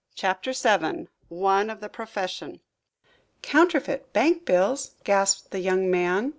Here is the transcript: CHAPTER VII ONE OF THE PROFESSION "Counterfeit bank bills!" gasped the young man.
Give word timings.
CHAPTER 0.15 0.51
VII 0.51 1.07
ONE 1.29 1.69
OF 1.69 1.79
THE 1.79 1.87
PROFESSION 1.87 2.59
"Counterfeit 3.43 4.11
bank 4.13 4.45
bills!" 4.45 4.95
gasped 5.03 5.51
the 5.51 5.59
young 5.59 5.91
man. 5.91 6.29